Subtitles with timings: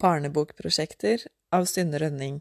[0.00, 2.40] Barnebokprosjekter av Synne Rønning.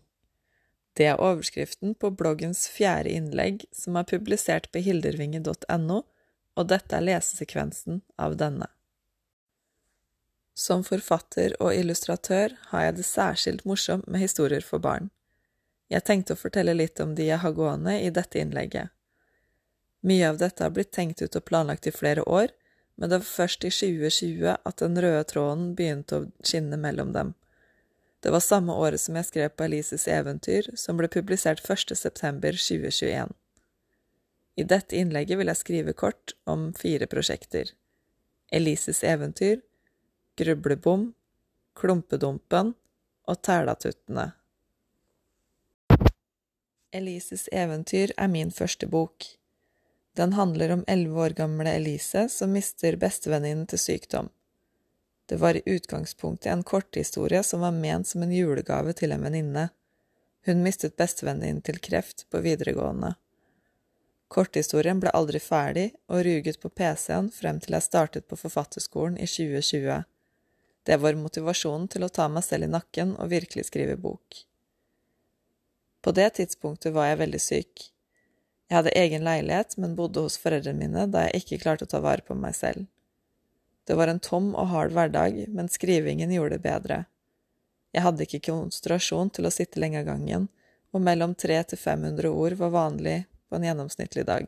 [0.95, 5.97] Det er overskriften på bloggens fjerde innlegg, som er publisert på hildervinge.no,
[6.55, 8.69] og dette er lesesekvensen av denne.
[10.55, 15.11] Som forfatter og illustratør har jeg det særskilt morsomt med historier for barn.
[15.91, 18.91] Jeg tenkte å fortelle litt om de jeg har gående i dette innlegget.
[20.07, 22.55] Mye av dette har blitt tenkt ut og planlagt i flere år,
[22.95, 27.35] men det var først i 2020 at den røde tråden begynte å skinne mellom dem.
[28.19, 31.95] Det var samme året som jeg skrev på Elises eventyr, som ble publisert 1.
[31.95, 33.31] september 2021.
[34.59, 37.71] I dette innlegget vil jeg skrive kort om fire prosjekter.
[38.51, 39.61] Elises eventyr,
[40.35, 41.13] Grublebom,
[41.79, 42.73] Klumpedumpen
[43.29, 44.31] og Tælatuttene.
[46.91, 49.23] Elises eventyr er min første bok.
[50.17, 54.31] Den handler om elleve år gamle Elise som mister bestevenninnen til sykdom.
[55.29, 59.67] Det var i utgangspunktet en korthistorie som var ment som en julegave til en venninne.
[60.45, 63.11] Hun mistet bestevenninnen til kreft på videregående.
[64.33, 69.29] Korthistorien ble aldri ferdig og ruget på PC-en frem til jeg startet på forfatterskolen i
[69.29, 70.01] 2020.
[70.89, 74.43] Det var motivasjonen til å ta meg selv i nakken og virkelig skrive bok.
[76.01, 77.89] På det tidspunktet var jeg veldig syk.
[78.65, 82.01] Jeg hadde egen leilighet, men bodde hos foreldrene mine da jeg ikke klarte å ta
[82.01, 82.89] vare på meg selv.
[83.89, 86.97] Det var en tom og hard hverdag, men skrivingen gjorde det bedre.
[87.89, 90.45] Jeg hadde ikke konsentrasjon til å sitte lenge av gangen,
[90.93, 93.15] og mellom 300 til 500 ord var vanlig
[93.49, 94.45] på en gjennomsnittlig dag.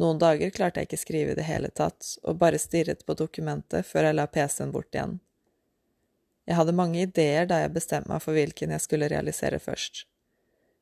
[0.00, 3.84] Noen dager klarte jeg ikke skrive i det hele tatt, og bare stirret på dokumentet
[3.84, 5.18] før jeg la PC-en bort igjen.
[6.48, 10.06] Jeg hadde mange ideer da jeg bestemte meg for hvilken jeg skulle realisere først.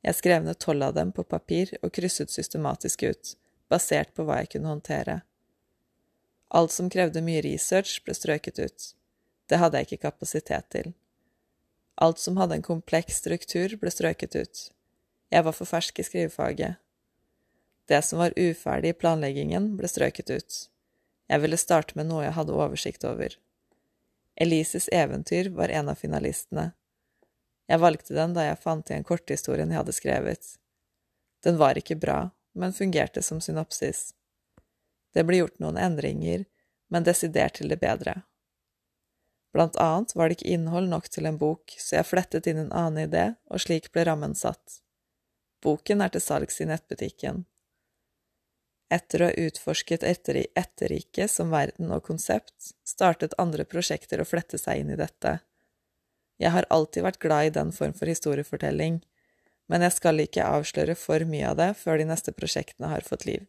[0.06, 4.44] Jeg skrev ned tolv av dem på papir og krysset systematisk ut, basert på hva
[4.44, 5.24] jeg kunne håndtere.
[6.52, 8.88] Alt som krevde mye research, ble strøket ut.
[9.48, 10.92] Det hadde jeg ikke kapasitet til.
[11.96, 14.66] Alt som hadde en kompleks struktur, ble strøket ut.
[15.32, 16.76] Jeg var for fersk i skrivefaget.
[17.88, 20.60] Det som var uferdig i planleggingen, ble strøket ut.
[21.32, 23.34] Jeg ville starte med noe jeg hadde oversikt over.
[24.36, 26.72] Elises eventyr var en av finalistene.
[27.68, 30.56] Jeg valgte den da jeg fant igjen korthistorien jeg hadde skrevet.
[31.44, 32.18] Den var ikke bra,
[32.52, 34.10] men fungerte som synopsis.
[35.12, 36.46] Det ble gjort noen endringer,
[36.92, 38.22] men desidert til det bedre.
[39.52, 42.72] Blant annet var det ikke innhold nok til en bok, så jeg flettet inn en
[42.72, 44.80] annen idé, og slik ble rammen satt.
[45.62, 47.44] Boken er til salgs i nettbutikken.
[48.92, 54.60] Etter å ha utforsket etter etterriket som verden og konsept, startet andre prosjekter å flette
[54.60, 55.38] seg inn i dette.
[56.40, 59.00] Jeg har alltid vært glad i den form for historiefortelling,
[59.68, 63.28] men jeg skal ikke avsløre for mye av det før de neste prosjektene har fått
[63.28, 63.46] liv.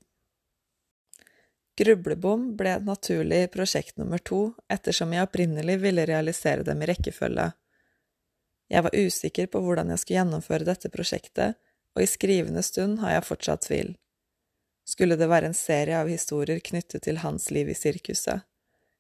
[1.80, 7.48] Grublebom ble et naturlig prosjekt nummer to, ettersom jeg opprinnelig ville realisere dem i rekkefølge.
[8.70, 11.58] Jeg var usikker på hvordan jeg skulle gjennomføre dette prosjektet,
[11.94, 13.94] og i skrivende stund har jeg fortsatt tvil.
[14.86, 18.46] Skulle det være en serie av historier knyttet til hans liv i sirkuset?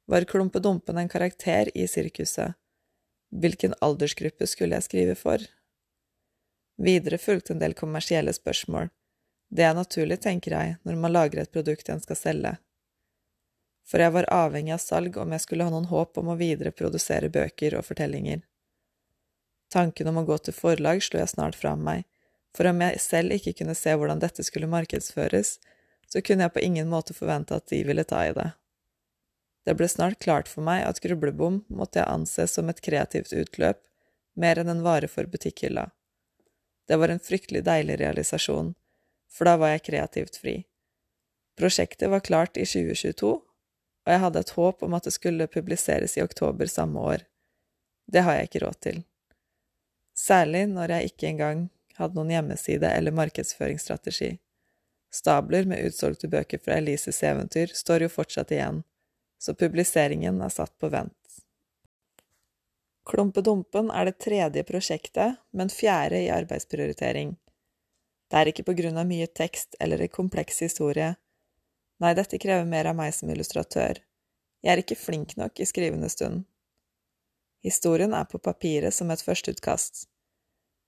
[0.10, 2.58] Var Klumpedumpen en karakter i sirkuset?
[3.34, 5.46] Hvilken aldersgruppe skulle jeg skrive for?
[6.82, 8.90] Videre fulgte en del kommersielle spørsmål.
[9.54, 12.56] Det er naturlig, tenker jeg, når man lager et produkt en skal selge.
[13.86, 17.30] For jeg var avhengig av salg om jeg skulle ha noen håp om å videreprodusere
[17.30, 18.42] bøker og fortellinger.
[19.70, 22.08] Tanken om å gå til forlag slo jeg snart fra meg,
[22.58, 25.58] for om jeg selv ikke kunne se hvordan dette skulle markedsføres,
[26.10, 28.52] så kunne jeg på ingen måte forvente at de ville ta i det.
[29.66, 33.86] Det ble snart klart for meg at Grublebom måtte jeg anse som et kreativt utløp,
[34.34, 35.92] mer enn en vare for butikkhylla.
[36.90, 38.74] Det var en fryktelig deilig realisasjon,
[39.34, 40.56] for da var jeg kreativt fri.
[41.58, 43.34] Prosjektet var klart i 2022,
[44.04, 47.26] og jeg hadde et håp om at det skulle publiseres i oktober samme år.
[48.10, 49.04] Det har jeg ikke råd til.
[50.18, 51.68] Særlig når jeg ikke engang
[51.98, 54.36] hadde noen hjemmeside eller markedsføringsstrategi.
[55.14, 58.82] Stabler med utsolgte bøker fra Elises eventyr står jo fortsatt igjen,
[59.38, 61.14] så publiseringen er satt på vent.
[63.06, 67.36] Klumpedumpen er det tredje prosjektet, men fjerde i arbeidsprioritering.
[68.34, 71.12] Det er ikke på grunn av mye tekst eller en kompleks historie.
[72.02, 74.00] Nei, dette krever mer av meg som illustratør.
[74.66, 76.48] Jeg er ikke flink nok i skrivende stund.
[77.62, 80.08] Historien er på papiret som et førsteutkast.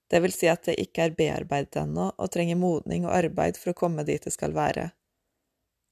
[0.10, 3.76] Det vil si at det ikke er bearbeidet ennå og trenger modning og arbeid for
[3.76, 4.90] å komme dit det skal være.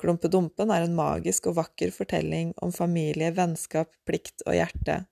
[0.02, 5.04] Klumpedumpen er en magisk og vakker fortelling om familie, vennskap, plikt og hjerte.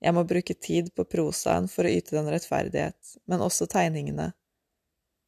[0.00, 4.32] Jeg må bruke tid på prosaen for å yte den rettferdighet, men også tegningene.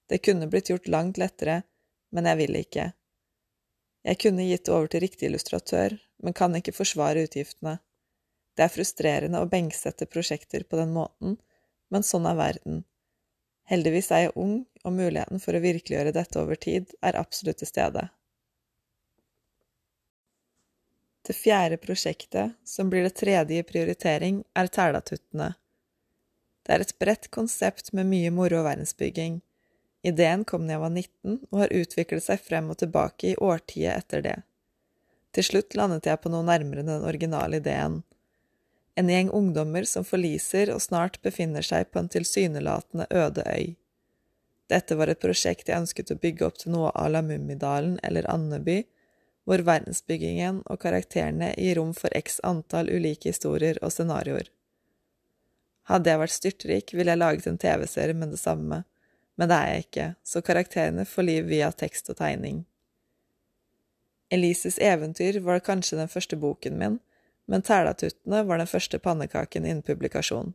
[0.08, 1.62] Det kunne blitt gjort langt lettere,
[2.12, 2.90] men jeg vil ikke.
[4.04, 7.78] Jeg kunne gitt det over til riktig illustratør, men kan ikke forsvare utgiftene.
[8.54, 11.38] Det er frustrerende å bengsette prosjekter på den måten,
[11.90, 12.84] men sånn er verden.
[13.70, 17.70] Heldigvis er jeg ung, og muligheten for å virkeliggjøre dette over tid er absolutt til
[17.70, 18.04] stede.
[21.24, 25.54] Det fjerde prosjektet, som blir det tredje i prioritering, er Tælatuttene.
[26.64, 29.40] Det er et bredt konsept med mye moro og verdensbygging.
[30.04, 33.94] Ideen kom da jeg var 19, og har utviklet seg frem og tilbake i årtiet
[33.96, 34.34] etter det.
[35.34, 38.02] Til slutt landet jeg på noe nærmere den originale ideen.
[39.00, 43.72] En gjeng ungdommer som forliser og snart befinner seg på en tilsynelatende øde øy.
[44.70, 48.28] Dette var et prosjekt jeg ønsket å bygge opp til noe à la Mummidalen eller
[48.30, 48.84] Andeby,
[49.44, 54.48] hvor verdensbyggingen og karakterene gir rom for x antall ulike historier og scenarioer.
[55.90, 58.84] Hadde jeg vært styrtrik, ville jeg laget en TV-serie med det samme,
[59.36, 62.62] men det er jeg ikke, så karakterene får liv via tekst og tegning.
[64.34, 66.98] Elises eventyr var kanskje den første boken min,
[67.46, 70.54] men Tælatuttene var den første pannekaken innen publikasjon.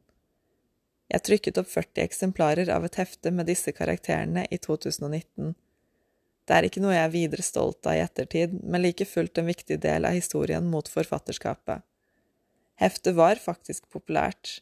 [1.10, 5.56] Jeg trykket opp 40 eksemplarer av et hefte med disse karakterene i 2019.
[6.50, 9.50] Det er ikke noe jeg er videre stolt av i ettertid, men like fullt en
[9.50, 11.86] viktig del av historien mot forfatterskapet.
[12.82, 14.60] Heftet var faktisk populært.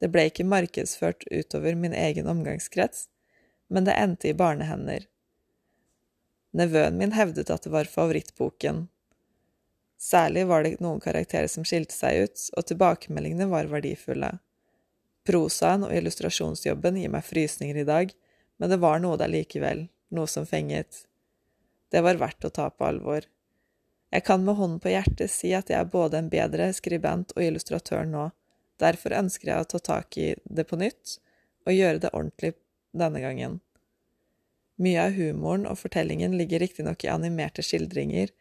[0.00, 3.08] Det ble ikke markedsført utover min egen omgangskrets,
[3.68, 5.06] men det endte i barnehender.
[6.56, 8.86] Nevøen min hevdet at det var favorittboken.
[10.00, 14.36] Særlig var det noen karakterer som skilte seg ut, og tilbakemeldingene var verdifulle.
[15.26, 18.12] Prosaen og illustrasjonsjobben gir meg frysninger i dag,
[18.56, 21.04] men det var noe der likevel, noe som fenget.
[21.92, 23.26] Det var verdt å ta på alvor.
[24.14, 27.42] Jeg kan med hånden på hjertet si at jeg er både en bedre skribent og
[27.42, 28.28] illustratør nå,
[28.80, 31.18] derfor ønsker jeg å ta tak i det på nytt
[31.66, 32.54] og gjøre det ordentlig
[33.00, 33.60] denne gangen.
[34.82, 38.32] Mye av humoren og fortellingen ligger riktignok i animerte skildringer,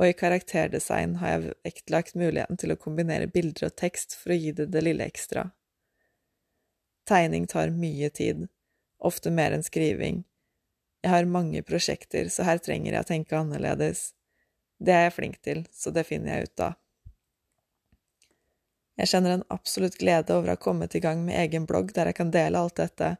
[0.00, 4.38] og i karakterdesign har jeg vektlagt muligheten til å kombinere bilder og tekst for å
[4.40, 5.50] gi det det lille ekstra.
[7.08, 8.46] Tegning tar mye tid,
[9.02, 10.22] ofte mer enn skriving,
[11.02, 14.12] jeg har mange prosjekter, så her trenger jeg å tenke annerledes.
[14.78, 16.76] Det er jeg flink til, så det finner jeg ut av.
[19.00, 22.10] Jeg kjenner en absolutt glede over å ha kommet i gang med egen blogg der
[22.10, 23.16] jeg kan dele alt dette.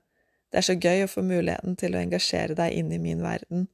[0.52, 3.70] Det er så gøy å få muligheten til å engasjere deg inn i min verden.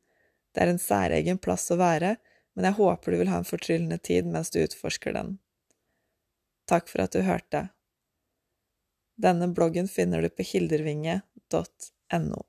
[0.54, 2.14] Det er en særegen plass å være,
[2.54, 5.36] men jeg håper du vil ha en fortryllende tid mens du utforsker den.
[6.70, 7.68] Takk for at du hørte.
[9.18, 12.40] Denne bloggen finner du på hildervinge.no.